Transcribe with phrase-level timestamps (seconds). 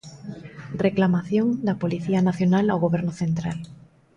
[0.85, 3.57] Reclamación da Policía Nacional ao Goberno central.